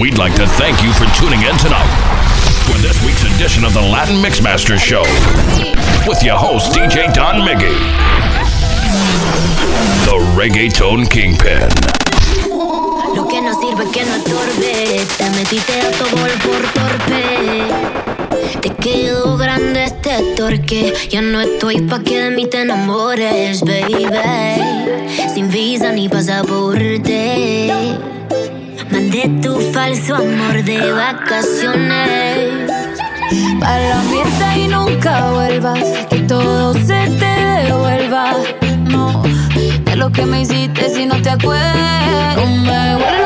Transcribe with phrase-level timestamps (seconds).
[0.00, 1.86] We'd like to thank you for tuning in tonight
[2.66, 5.02] for this week's edition of the Latin Mixmaster Show
[6.08, 7.78] with your host, DJ Don Miggy,
[10.06, 11.68] the Reggaeton Kingpin.
[13.14, 18.01] Lo que no sirve que no estorbe, te metiste a tu gol por torpe.
[18.60, 20.92] Te quedó grande este torque.
[21.10, 24.06] Ya no estoy pa' que de mí te enamores, baby.
[25.34, 27.72] Sin visa ni pasaporte.
[28.90, 32.70] Mandé tu falso amor de vacaciones.
[33.60, 35.80] Pa' la mierda y nunca vuelvas.
[36.10, 38.34] Que todo se te devuelva.
[38.90, 39.22] No,
[39.84, 42.36] de lo que me hiciste si no te acuerdas.
[42.36, 43.21] No me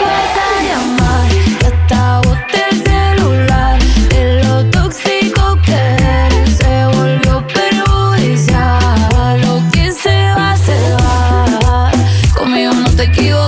[12.97, 13.46] te equivocas.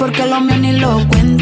[0.00, 1.39] porque lo mío ni lo cuento.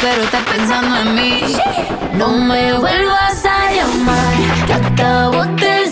[0.00, 1.40] pero estás pensando en mí.
[2.14, 5.85] No me vuelvas a llamar, que acabo de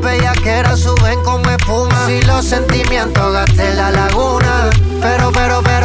[0.00, 4.70] fuman, si la bellaqueras suben como espuma, si los sentimientos gasten la laguna.
[5.00, 5.77] Pero, pero, pero.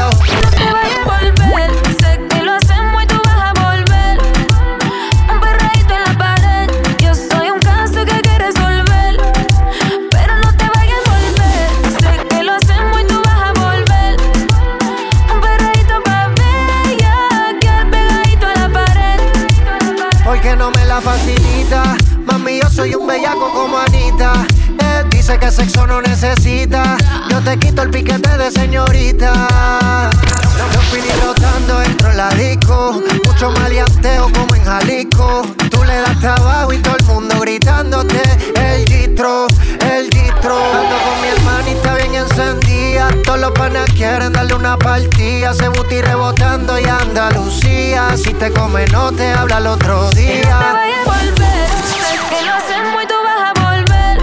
[44.78, 45.54] Partida.
[45.54, 48.16] Se buti rebotando y Andalucía.
[48.18, 50.58] Si te come, no te habla el otro No te día.
[50.74, 51.68] vayas a volver.
[52.00, 54.18] Sé que lo hacemos y tú vas a volver.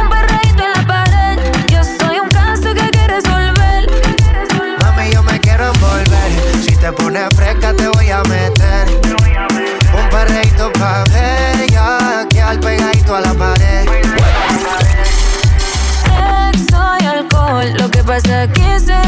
[0.00, 1.38] Un perreíto en la pared.
[1.68, 3.86] Yo soy un caso que hay que resolver.
[4.82, 6.30] Mami, yo me quiero envolver.
[6.64, 8.88] Si te pones fresca, te voy a meter.
[9.94, 12.26] Un perreíto pa' bella.
[12.30, 13.88] Que al pegadito a la pared.
[16.04, 19.01] Sexo y alcohol, lo que pasa aquí se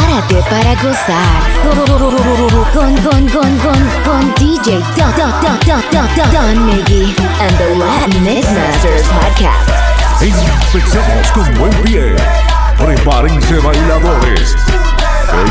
[0.00, 1.76] Prepárate para gozar con,
[2.72, 7.74] con, con, con, con DJ Don, Don, Don, Don, Don, Don, Don Miggy and the
[7.76, 9.68] Latin Mix Masters Podcast.
[10.22, 12.14] Empecemos con buen pie.
[12.78, 14.56] Prepárense bailadores.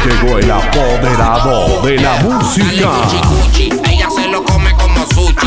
[0.04, 3.89] Que llegó el apoderado de la música.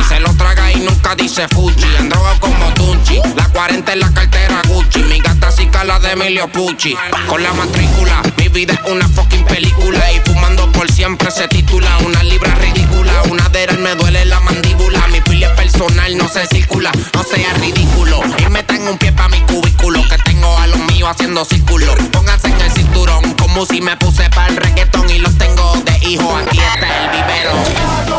[0.08, 4.12] Se lo traga y nunca dice fuchi, en droga como Tunchi, la 40 en la
[4.12, 6.94] cartera Gucci, mi gata sí la de Emilio Pucci,
[7.26, 10.12] con la matrícula, mi vida es una fucking película.
[10.12, 14.40] Y fumando por siempre se titula, una libra ridícula, una de ellas me duele la
[14.40, 19.12] mandíbula, mi pili es personal, no se circula, no sea ridículo, y metan un pie
[19.12, 23.66] pa' mi cubículo, que tengo a los míos haciendo círculo, pónganse en el cinturón, como
[23.66, 25.10] si me puse para el reggaetón.
[25.10, 28.11] Y los tengo de hijo, aquí está el vivero.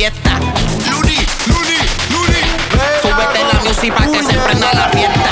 [0.00, 0.40] Fiesta.
[3.02, 5.30] Súbete la music pa' que se prenda la fiesta.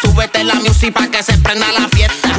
[0.00, 2.30] Súbete la music pa' que se prenda la fiesta.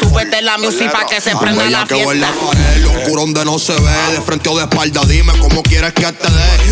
[0.00, 2.46] Súbete la music pa' que se prenda la que en la fiesta.
[2.46, 5.92] pared, lo oscuro donde no se ve, de frente o de espalda, dime cómo quieres
[5.92, 6.67] que te dé.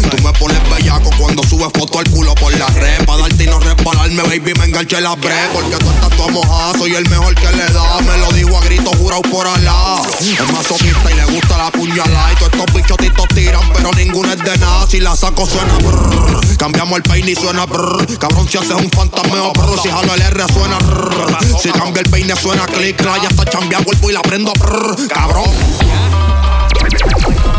[1.36, 4.64] Cuando subes foto al culo por la red, pa' darte y no resbalarme, baby, me
[4.64, 8.16] enganché la bre, porque tú estás toda mojada, soy el mejor que le da, me
[8.16, 10.00] lo digo a grito jurado por Alá.
[10.20, 14.38] Es masoquista y le gusta la puñalada, y todos estos bichotitos tiran, pero ninguno es
[14.38, 18.56] de nada, si la saco suena brrr, cambiamos el peine y suena brrr, cabrón si
[18.56, 22.64] haces un fantasmeo brrr, si jalo el R suena brrr, si cambia el peine suena
[22.64, 25.50] click, ya está chambeando, vuelvo y la prendo brrr, cabrón.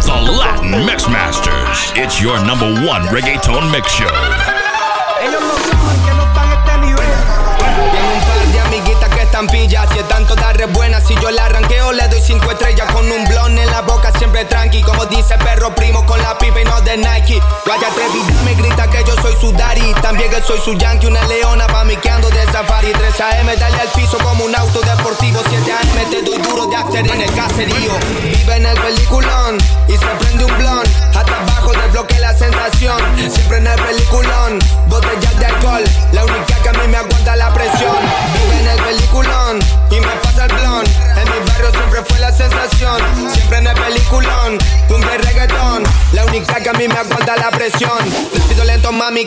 [0.08, 1.92] The Latin Mix Masters.
[2.02, 5.77] It's your number one reggaeton mix show.
[9.38, 9.88] Par de amiguitas que están estampilla.
[9.88, 13.26] Si es tanto darre buena, si yo la arranqueo, le doy cinco estrellas con un
[13.26, 14.82] blon en la boca, siempre tranqui.
[14.82, 17.42] Como dice perro primo con la pipa y no de Nike.
[17.66, 19.94] Vaya atrevida, me grita que yo soy su daddy.
[20.02, 22.92] También que soy su yankee, una leona pa' mi que ando de safari.
[22.92, 25.42] 3 AM, dale al piso como un auto deportivo.
[25.50, 27.94] 7 AM, te doy duro de hacer en el caserío.
[28.24, 30.27] Vive en el peliculón y se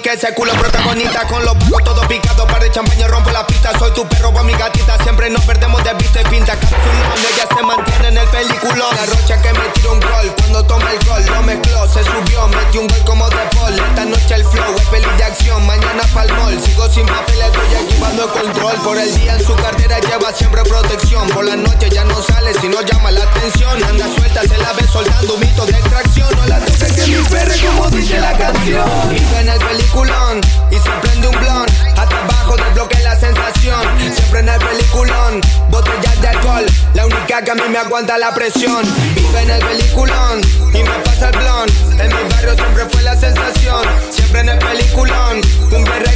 [0.00, 1.26] que ese culo protagonista.
[1.26, 3.76] Con los bajos todo picado, para de champaña rompo la pista.
[3.78, 4.96] Soy tu perro o mi gatita.
[5.02, 6.54] Siempre nos perdemos de vista y pinta.
[6.58, 8.96] Capsulón, ella se mantiene en el peliculón.
[8.96, 10.34] La rocha que me tira un gol.
[10.38, 12.48] Cuando toma el gol, lo mezcló, se subió.
[12.48, 13.78] Metió un gol como de Paul.
[13.78, 15.66] Esta noche el flow es peli de acción.
[15.66, 16.60] Mañana pa'l mall.
[16.60, 18.76] Sigo sin papeles, estoy equipando el control.
[18.82, 21.28] Por el día en su cartera lleva siempre protección.
[21.28, 23.82] Por la noche ya no sale si no llama la atención.
[23.84, 26.28] Anda suelta, se la ve soltando mitos de extracción.
[26.36, 28.88] No la toques que mi perre como dice la canción.
[29.10, 29.58] Vive en el
[29.90, 31.66] peliculón y se prende un blon.
[31.96, 33.80] Hasta abajo desbloquea la sensación.
[33.98, 36.66] Siempre en el peliculón, botellas de alcohol.
[36.94, 38.82] La única que a mí me aguanta la presión.
[39.14, 40.40] Vive en el peliculón
[40.72, 41.68] y me pasa el blon.
[41.98, 43.84] En mi barrio siempre fue la sensación.
[44.10, 46.09] Siempre en el peliculón, cumbia y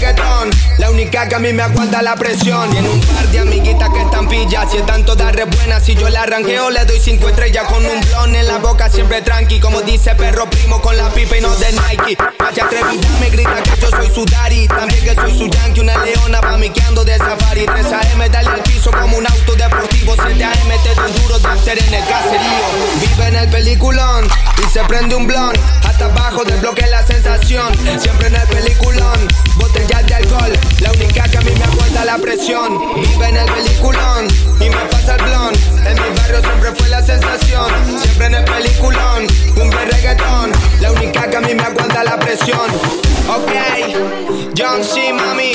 [0.78, 2.70] La única que a mí me aguanta la presión.
[2.70, 4.70] Tiene un par de amiguitas que están pillas.
[4.70, 8.00] Si es tanto darre buena, si yo la arranqueo, le doy cinco estrellas con un
[8.00, 9.60] blon en la boca, siempre tranqui.
[9.60, 12.16] Como dice perro primo con la pipa y no de Nike.
[12.38, 14.68] Vaya atrevida, me grita que yo soy su daddy.
[14.68, 17.66] También que soy su yankee, una leona pa' mi que ando de safari.
[17.66, 20.14] 3 AM, dale al piso como un auto deportivo.
[20.14, 22.66] 7 AM, te doy duro de en el caserío.
[23.00, 25.52] Vive en el peliculón y se prende un blon.
[25.84, 27.72] Hasta abajo desbloquea la sensación.
[27.98, 30.33] Siempre en el peliculón, botellas de alcohol.
[30.80, 32.78] La única que a mí me aguanta la presión.
[32.96, 34.26] Vive en el peliculón
[34.60, 35.54] y me pasa el blon.
[35.86, 37.72] En mi barrio siempre fue la sensación.
[38.02, 39.26] Siempre en el peliculón,
[39.56, 40.52] y reggaetón.
[40.80, 42.68] La única que a mí me aguanta la presión.
[43.28, 43.52] Ok,
[44.58, 45.12] John C.
[45.12, 45.52] Mami,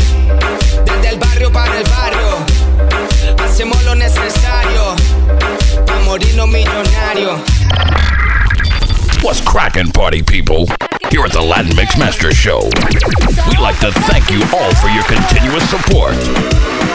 [0.86, 2.38] desde el barrio para el barrio.
[3.44, 4.96] Hacemos lo necesario
[5.86, 7.40] para morirnos millonarios.
[9.30, 10.66] What's crackin', party people?
[11.12, 12.62] Here at the Latin Mix Master Show,
[13.48, 16.18] we'd like to thank you all for your continuous support.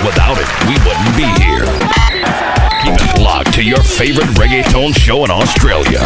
[0.03, 1.63] Without it, we wouldn't be here.
[2.83, 6.01] Keep it locked to your favorite reggaeton show in Australia,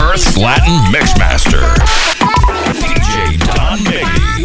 [0.00, 1.62] Earth Latin Mixmaster,
[2.74, 4.43] DJ Don Miggy.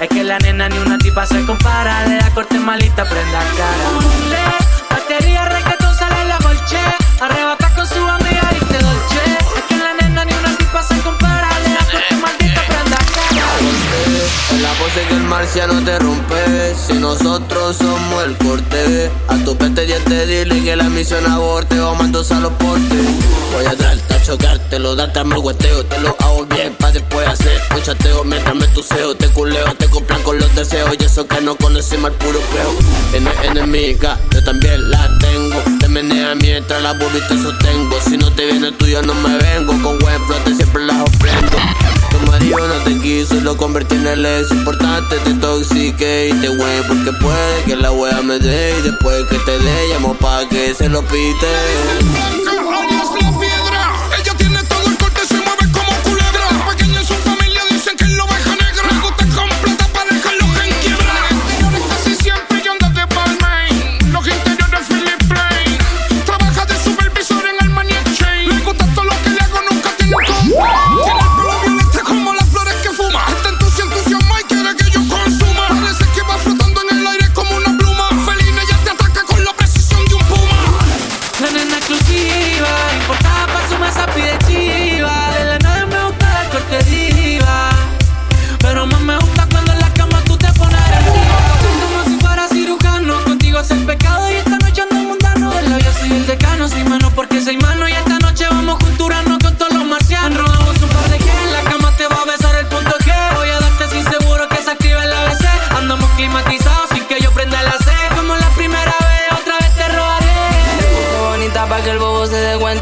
[0.00, 2.06] Es que la nena ni una tipa se compara.
[2.06, 4.67] Le da corte malita, prenda cara.
[15.56, 16.74] El marciano te rompe.
[16.74, 19.10] Si nosotros somos el corte.
[19.28, 21.80] A tu peste diente dile que la misión aborte.
[21.80, 23.06] O mando a los portes.
[23.52, 25.84] Voy a darte a chocártelo, darte el hueteo.
[25.84, 28.24] Te lo hago bien pa' después hacer un chateo.
[28.24, 30.90] Mientras me tuseo, te culeo, te compran con los deseos.
[30.98, 32.74] Y eso que no conocemos al puro peo.
[33.10, 35.62] Tienes enemiga, yo también la tengo.
[35.80, 37.96] Te menea mientras la te sostengo.
[38.06, 39.72] Si no te viene tuyo, no me vengo.
[39.82, 41.56] Con buen flote siempre las ofrendo.
[42.18, 45.16] Tu no te quiso lo convertí en el ex importante.
[45.24, 48.74] Te toxique y te güey porque puede que la wea me dé.
[48.78, 51.46] Y después que te dé, llamo pa' que se lo pite.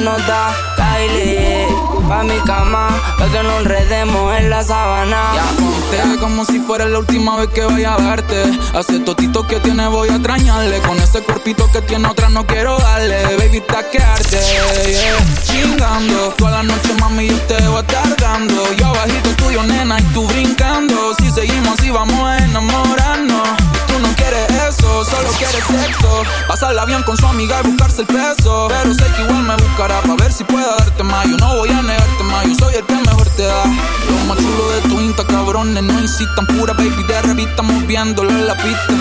[0.00, 0.54] nota.
[0.76, 1.66] Kylie
[2.08, 5.32] Pa' mi cama, pa' que no enredemos en la sabana.
[5.34, 8.44] Ya ponte como si fuera la última vez que vaya a verte.
[8.74, 10.78] Hace totito que tiene voy a extrañarle.
[10.82, 13.36] Con ese cuerpito que tiene otra no quiero darle.
[13.36, 15.42] Baby, taquearte, yeah.
[15.42, 19.98] Chingando, toda la noche mami yo te voy a estar dando Yo abajito tuyo nena
[19.98, 21.14] y tú brincando.
[21.18, 23.65] Si seguimos así vamos a enamorarnos
[23.98, 26.22] no quieres eso, solo quieres sexo.
[26.48, 28.68] Pasarla bien con su amiga y buscarse el peso.
[28.68, 31.26] Pero sé que igual me buscará para ver si puedo darte más.
[31.28, 33.64] Yo no voy a negarte más, yo soy el que mejor te da.
[33.64, 38.46] Lo más chulo de tu insta, cabrones, no incitan pura baby de revista, moviéndolo en
[38.46, 38.94] la pista.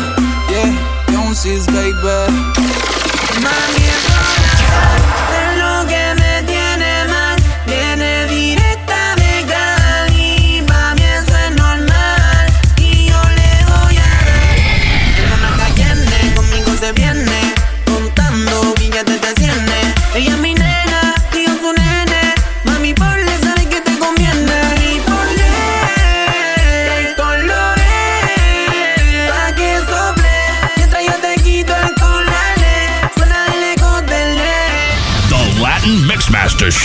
[0.49, 0.71] Yeah,
[1.12, 1.93] Jonesy's baby.
[3.41, 3.86] Mami,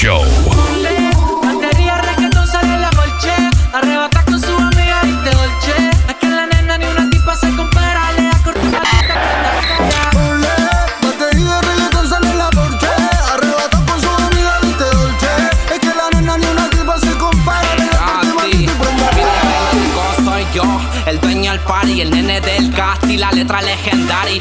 [0.01, 0.23] yo,
[21.07, 24.40] el dueño del party, el nene del casti, la letra legendary.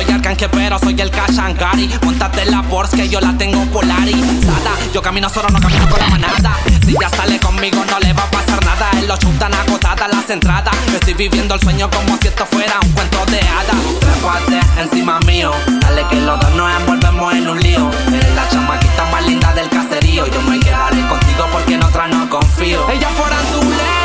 [0.00, 1.90] Soy Arcángel, pero soy el Kashankari.
[2.02, 4.72] Montate la Porsche que yo la tengo polarizada.
[4.94, 6.56] Yo camino solo, no camino con la manada.
[6.86, 8.88] Si ya sale conmigo, no le va a pasar nada.
[8.98, 10.74] En los chutan agotadas las entradas.
[10.94, 13.76] Estoy viviendo el sueño como si esto fuera un cuento de hadas.
[14.00, 17.90] Trépate encima mío, dale que los dos nos envolvemos en un lío.
[18.08, 20.26] Eres la chamaquita más linda del caserío.
[20.28, 22.88] Yo me quedaré contigo porque en otra no confío.
[22.88, 23.99] Ella forandulera, siempre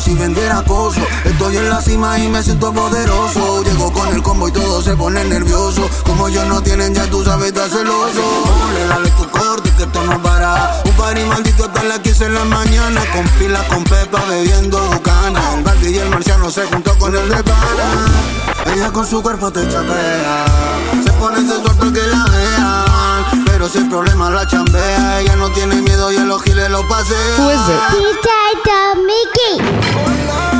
[0.00, 1.00] si vendiera acoso.
[1.24, 3.62] Estoy en la cima y me siento poderoso.
[3.64, 5.88] Llego con el combo y todo se pone nervioso.
[6.04, 8.22] Como yo no tienen, ya tú sabes, estás celoso.
[8.74, 10.82] Le dale tu corte que esto no para.
[10.84, 13.00] Un party maldito hasta las 15 en la mañana.
[13.12, 15.40] Con pila, con pepa, bebiendo bucana.
[15.54, 18.74] El Baldi y el marciano se juntó con el de pana.
[18.74, 20.44] Ella con su cuerpo te chapea.
[21.04, 22.63] Se pone sensual que la vean.
[23.64, 25.20] Pero si el problema la chambea.
[25.22, 27.16] Ella no tiene miedo y a los giles lo pasea.
[27.38, 28.04] Who is it?
[29.06, 30.53] Mickey.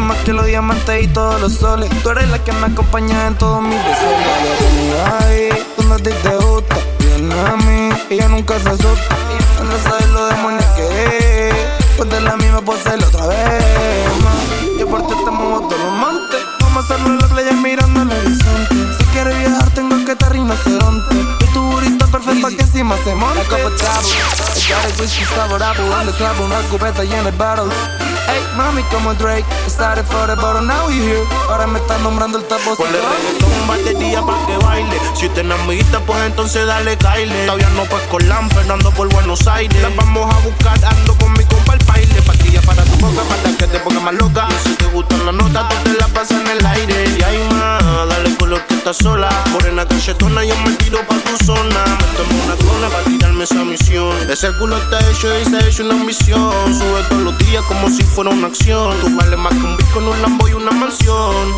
[0.00, 1.90] Más que los diamantes y todos los soles.
[2.02, 4.14] Tú eres la que me acompaña en todos mis deseos.
[5.20, 7.90] Ay, cuando a ti te gusta, viene a mí.
[8.08, 9.16] Ella nunca se asusta.
[9.64, 11.54] No sabes lo demonia que es.
[11.96, 13.64] Ponte la misma hacerlo otra vez.
[14.78, 16.40] Yo por ti te muevo todos los montes.
[16.60, 18.74] Vamos a hacerlo en la playa mirando el horizonte.
[18.98, 21.17] Si quieres viajar, tengo que estar rinoceronte.
[22.28, 23.38] Burrito perfecto que encima se monte.
[23.38, 24.10] La copa travel.
[24.68, 25.84] Got a whisky saborable.
[26.00, 27.74] En the club, una cubeta llena de bottles.
[28.28, 29.44] Ey, mami, como Drake.
[29.66, 31.24] Started for the bottle, now we here.
[31.48, 32.76] Ahora me están nombrando el tapo.
[32.76, 35.00] Ponle reggaetón un batería pa' que baile.
[35.14, 37.46] Si te enamorita, pues entonces dale caile.
[37.46, 39.80] Todavía no pues con Lam, Fernando por Buenos Aires.
[39.80, 42.22] Las vamos a buscar, ando con mi compa el baile.
[42.22, 44.48] Pastilla para tu boca, para que te ponga más loca.
[44.50, 47.04] Y si te gustan las notas, tú te la pasas en el aire.
[47.18, 49.30] Y hay más, dale color que estás sola.
[49.52, 51.06] Morena cachetona, yo me tiro
[54.38, 56.72] Ese culo está hecho y se ha hecho una misión.
[56.72, 58.96] Sube todos los días como si fuera una acción.
[59.00, 61.52] Tú vales más que un en un Lambo y una mansión.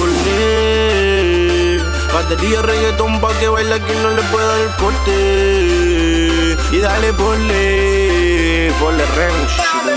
[0.00, 1.78] Olé.
[2.14, 6.56] Batería reggaetón pa' que baile quien no le pueda dar el corte.
[6.72, 9.04] Y dale ponle, ponle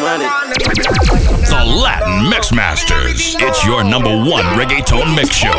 [0.03, 0.27] madre.
[1.47, 3.37] The Latin Mix Masters.
[3.39, 5.55] It's your number one reggaeton mix show.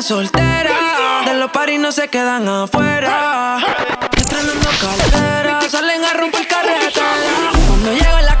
[0.00, 1.22] Está la nena soltera?
[1.26, 3.58] De los paris no se quedan afuera.
[4.16, 7.50] Estrenando cartera, salen a romper carretera.
[7.66, 8.40] Cuando llega la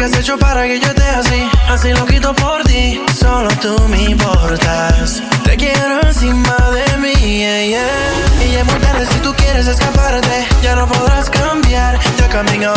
[0.00, 1.50] que has hecho para que yo te así.
[1.68, 5.22] Así lo quito por ti, solo tú me importas.
[5.44, 8.48] Te quiero encima de mí, yeah, yeah.
[8.50, 10.46] Y es muy tarde si tú quieres escaparte.
[10.62, 12.72] Ya no podrás cambiar, ya caminó.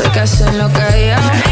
[0.00, 1.49] Sé que hacen lo que yo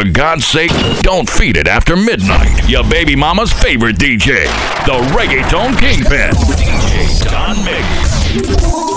[0.00, 0.70] for God's sake,
[1.02, 2.68] don't feed it after midnight.
[2.68, 4.44] Your baby mama's favorite DJ,
[4.86, 8.89] the reggaeton kingpin, DJ Don